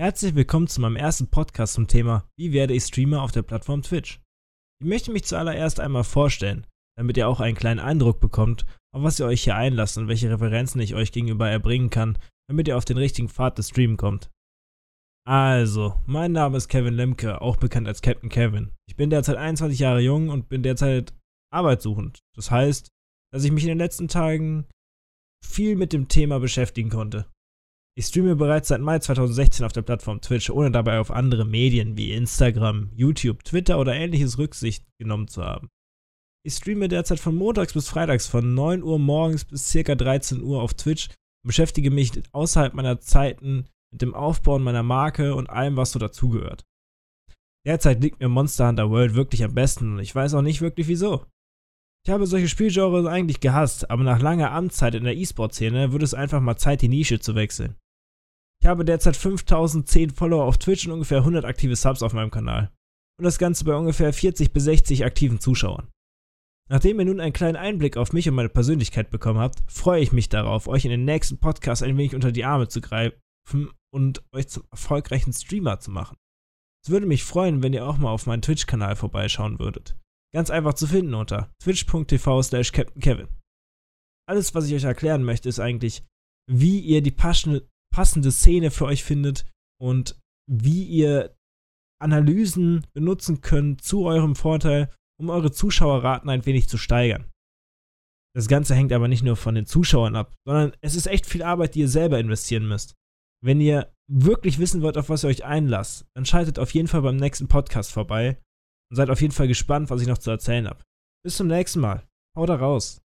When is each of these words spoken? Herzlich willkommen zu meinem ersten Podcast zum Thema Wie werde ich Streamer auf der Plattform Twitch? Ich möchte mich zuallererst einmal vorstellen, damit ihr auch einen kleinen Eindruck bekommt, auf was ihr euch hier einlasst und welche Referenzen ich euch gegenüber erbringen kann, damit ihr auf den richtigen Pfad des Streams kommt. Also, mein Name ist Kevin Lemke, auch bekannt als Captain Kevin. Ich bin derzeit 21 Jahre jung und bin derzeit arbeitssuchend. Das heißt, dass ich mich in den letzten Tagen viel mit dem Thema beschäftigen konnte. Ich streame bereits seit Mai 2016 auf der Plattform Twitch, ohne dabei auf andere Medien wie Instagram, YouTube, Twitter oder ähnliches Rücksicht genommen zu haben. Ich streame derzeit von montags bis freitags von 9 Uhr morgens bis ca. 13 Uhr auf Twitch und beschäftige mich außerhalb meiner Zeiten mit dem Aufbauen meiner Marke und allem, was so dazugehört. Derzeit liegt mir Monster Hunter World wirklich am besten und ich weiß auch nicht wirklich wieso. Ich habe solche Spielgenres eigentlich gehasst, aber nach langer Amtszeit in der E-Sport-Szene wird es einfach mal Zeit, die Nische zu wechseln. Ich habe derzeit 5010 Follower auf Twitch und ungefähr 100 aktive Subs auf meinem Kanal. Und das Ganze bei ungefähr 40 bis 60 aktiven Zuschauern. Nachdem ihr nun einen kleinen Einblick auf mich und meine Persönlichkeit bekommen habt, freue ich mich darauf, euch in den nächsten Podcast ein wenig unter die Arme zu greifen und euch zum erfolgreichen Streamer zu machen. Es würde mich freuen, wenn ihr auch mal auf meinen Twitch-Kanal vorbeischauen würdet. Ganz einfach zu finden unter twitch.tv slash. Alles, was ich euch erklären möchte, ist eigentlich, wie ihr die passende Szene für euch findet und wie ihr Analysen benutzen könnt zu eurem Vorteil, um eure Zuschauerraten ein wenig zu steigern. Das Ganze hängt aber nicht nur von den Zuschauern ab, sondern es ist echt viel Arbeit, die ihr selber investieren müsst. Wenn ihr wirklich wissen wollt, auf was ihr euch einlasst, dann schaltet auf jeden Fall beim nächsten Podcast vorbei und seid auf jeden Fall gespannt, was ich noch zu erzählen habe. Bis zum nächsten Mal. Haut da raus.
Herzlich 0.00 0.34
willkommen 0.34 0.66
zu 0.66 0.80
meinem 0.80 0.96
ersten 0.96 1.26
Podcast 1.26 1.74
zum 1.74 1.86
Thema 1.86 2.26
Wie 2.34 2.54
werde 2.54 2.72
ich 2.72 2.84
Streamer 2.84 3.20
auf 3.20 3.32
der 3.32 3.42
Plattform 3.42 3.82
Twitch? 3.82 4.18
Ich 4.80 4.88
möchte 4.88 5.12
mich 5.12 5.24
zuallererst 5.24 5.78
einmal 5.78 6.04
vorstellen, 6.04 6.66
damit 6.96 7.18
ihr 7.18 7.28
auch 7.28 7.38
einen 7.38 7.54
kleinen 7.54 7.80
Eindruck 7.80 8.18
bekommt, 8.18 8.64
auf 8.94 9.02
was 9.02 9.20
ihr 9.20 9.26
euch 9.26 9.44
hier 9.44 9.56
einlasst 9.56 9.98
und 9.98 10.08
welche 10.08 10.30
Referenzen 10.30 10.80
ich 10.80 10.94
euch 10.94 11.12
gegenüber 11.12 11.50
erbringen 11.50 11.90
kann, 11.90 12.16
damit 12.48 12.66
ihr 12.66 12.78
auf 12.78 12.86
den 12.86 12.96
richtigen 12.96 13.28
Pfad 13.28 13.58
des 13.58 13.68
Streams 13.68 13.98
kommt. 13.98 14.30
Also, 15.28 16.00
mein 16.06 16.32
Name 16.32 16.56
ist 16.56 16.68
Kevin 16.68 16.94
Lemke, 16.94 17.42
auch 17.42 17.58
bekannt 17.58 17.86
als 17.86 18.00
Captain 18.00 18.30
Kevin. 18.30 18.72
Ich 18.88 18.96
bin 18.96 19.10
derzeit 19.10 19.36
21 19.36 19.80
Jahre 19.80 20.00
jung 20.00 20.30
und 20.30 20.48
bin 20.48 20.62
derzeit 20.62 21.12
arbeitssuchend. 21.52 22.20
Das 22.34 22.50
heißt, 22.50 22.88
dass 23.34 23.44
ich 23.44 23.52
mich 23.52 23.64
in 23.64 23.68
den 23.68 23.76
letzten 23.76 24.08
Tagen 24.08 24.66
viel 25.44 25.76
mit 25.76 25.92
dem 25.92 26.08
Thema 26.08 26.40
beschäftigen 26.40 26.88
konnte. 26.88 27.26
Ich 27.98 28.06
streame 28.06 28.36
bereits 28.36 28.68
seit 28.68 28.80
Mai 28.80 28.98
2016 28.98 29.66
auf 29.66 29.72
der 29.72 29.82
Plattform 29.82 30.20
Twitch, 30.20 30.48
ohne 30.48 30.70
dabei 30.70 31.00
auf 31.00 31.10
andere 31.10 31.44
Medien 31.44 31.96
wie 31.96 32.12
Instagram, 32.12 32.90
YouTube, 32.94 33.44
Twitter 33.44 33.78
oder 33.78 33.94
ähnliches 33.94 34.38
Rücksicht 34.38 34.84
genommen 34.98 35.28
zu 35.28 35.44
haben. 35.44 35.68
Ich 36.46 36.54
streame 36.54 36.88
derzeit 36.88 37.20
von 37.20 37.34
montags 37.34 37.74
bis 37.74 37.88
freitags 37.88 38.26
von 38.26 38.54
9 38.54 38.82
Uhr 38.82 38.98
morgens 38.98 39.44
bis 39.44 39.70
ca. 39.72 39.94
13 39.94 40.42
Uhr 40.42 40.62
auf 40.62 40.72
Twitch 40.74 41.08
und 41.08 41.48
beschäftige 41.48 41.90
mich 41.90 42.12
außerhalb 42.32 42.72
meiner 42.72 43.00
Zeiten 43.00 43.66
mit 43.92 44.00
dem 44.00 44.14
Aufbauen 44.14 44.62
meiner 44.62 44.82
Marke 44.82 45.34
und 45.34 45.50
allem, 45.50 45.76
was 45.76 45.92
so 45.92 45.98
dazugehört. 45.98 46.64
Derzeit 47.66 48.00
liegt 48.00 48.20
mir 48.20 48.28
Monster 48.28 48.68
Hunter 48.68 48.88
World 48.88 49.14
wirklich 49.14 49.44
am 49.44 49.54
besten 49.54 49.94
und 49.94 49.98
ich 49.98 50.14
weiß 50.14 50.32
auch 50.34 50.42
nicht 50.42 50.62
wirklich 50.62 50.88
wieso. 50.88 51.26
Ich 52.06 52.10
habe 52.10 52.26
solche 52.26 52.48
Spielgenres 52.48 53.04
eigentlich 53.04 53.40
gehasst, 53.40 53.90
aber 53.90 54.02
nach 54.04 54.22
langer 54.22 54.52
Amtszeit 54.52 54.94
in 54.94 55.04
der 55.04 55.16
E-Sport-Szene 55.16 55.92
wird 55.92 56.02
es 56.02 56.14
einfach 56.14 56.40
mal 56.40 56.56
Zeit, 56.56 56.80
die 56.80 56.88
Nische 56.88 57.20
zu 57.20 57.34
wechseln. 57.34 57.76
Ich 58.62 58.68
habe 58.68 58.84
derzeit 58.84 59.16
5010 59.16 60.10
Follower 60.10 60.44
auf 60.44 60.58
Twitch 60.58 60.86
und 60.86 60.92
ungefähr 60.92 61.18
100 61.18 61.44
aktive 61.44 61.76
Subs 61.76 62.02
auf 62.02 62.12
meinem 62.12 62.30
Kanal. 62.30 62.70
Und 63.18 63.24
das 63.24 63.38
Ganze 63.38 63.64
bei 63.64 63.74
ungefähr 63.74 64.12
40 64.12 64.52
bis 64.52 64.64
60 64.64 65.04
aktiven 65.04 65.40
Zuschauern. 65.40 65.88
Nachdem 66.68 67.00
ihr 67.00 67.06
nun 67.06 67.20
einen 67.20 67.32
kleinen 67.32 67.56
Einblick 67.56 67.96
auf 67.96 68.12
mich 68.12 68.28
und 68.28 68.34
meine 68.34 68.48
Persönlichkeit 68.48 69.10
bekommen 69.10 69.40
habt, 69.40 69.62
freue 69.66 70.02
ich 70.02 70.12
mich 70.12 70.28
darauf, 70.28 70.68
euch 70.68 70.84
in 70.84 70.90
den 70.90 71.04
nächsten 71.04 71.38
Podcast 71.38 71.82
ein 71.82 71.96
wenig 71.96 72.14
unter 72.14 72.32
die 72.32 72.44
Arme 72.44 72.68
zu 72.68 72.80
greifen 72.80 73.14
und 73.92 74.22
euch 74.32 74.48
zum 74.48 74.62
erfolgreichen 74.70 75.32
Streamer 75.32 75.80
zu 75.80 75.90
machen. 75.90 76.16
Es 76.84 76.90
würde 76.90 77.06
mich 77.06 77.24
freuen, 77.24 77.62
wenn 77.62 77.72
ihr 77.72 77.86
auch 77.86 77.98
mal 77.98 78.10
auf 78.10 78.26
meinen 78.26 78.42
Twitch-Kanal 78.42 78.94
vorbeischauen 78.94 79.58
würdet. 79.58 79.98
Ganz 80.32 80.50
einfach 80.50 80.74
zu 80.74 80.86
finden 80.86 81.14
unter 81.14 81.50
twitch.tv 81.60 82.42
slash. 82.42 82.72
Alles, 84.28 84.54
was 84.54 84.66
ich 84.66 84.74
euch 84.74 84.84
erklären 84.84 85.24
möchte, 85.24 85.48
ist 85.48 85.58
eigentlich, 85.58 86.04
wie 86.48 86.78
ihr 86.78 87.02
die 87.02 87.10
passende 87.10 87.68
Szene 88.30 88.70
für 88.70 88.86
euch 88.86 89.04
findet 89.04 89.46
und 89.80 90.18
wie 90.50 90.84
ihr 90.84 91.36
Analysen 92.00 92.86
benutzen 92.92 93.40
könnt 93.40 93.82
zu 93.82 94.04
eurem 94.04 94.34
Vorteil, 94.34 94.90
um 95.20 95.28
eure 95.28 95.52
Zuschauerraten 95.52 96.30
ein 96.30 96.46
wenig 96.46 96.68
zu 96.68 96.78
steigern. 96.78 97.30
Das 98.34 98.48
Ganze 98.48 98.74
hängt 98.74 98.92
aber 98.92 99.08
nicht 99.08 99.24
nur 99.24 99.36
von 99.36 99.54
den 99.54 99.66
Zuschauern 99.66 100.16
ab, 100.16 100.34
sondern 100.46 100.72
es 100.80 100.94
ist 100.94 101.06
echt 101.06 101.26
viel 101.26 101.42
Arbeit, 101.42 101.74
die 101.74 101.80
ihr 101.80 101.88
selber 101.88 102.18
investieren 102.18 102.66
müsst. 102.66 102.94
Wenn 103.42 103.60
ihr 103.60 103.92
wirklich 104.10 104.58
wissen 104.58 104.82
wollt, 104.82 104.96
auf 104.96 105.08
was 105.08 105.24
ihr 105.24 105.28
euch 105.28 105.44
einlasst, 105.44 106.06
dann 106.14 106.26
schaltet 106.26 106.58
auf 106.58 106.72
jeden 106.72 106.88
Fall 106.88 107.02
beim 107.02 107.16
nächsten 107.16 107.48
Podcast 107.48 107.92
vorbei 107.92 108.38
und 108.90 108.96
seid 108.96 109.10
auf 109.10 109.20
jeden 109.20 109.32
Fall 109.32 109.48
gespannt, 109.48 109.90
was 109.90 110.00
ich 110.00 110.08
noch 110.08 110.18
zu 110.18 110.30
erzählen 110.30 110.68
habe. 110.68 110.82
Bis 111.24 111.36
zum 111.36 111.48
nächsten 111.48 111.80
Mal. 111.80 112.06
Haut 112.36 112.48
da 112.48 112.54
raus. 112.54 113.02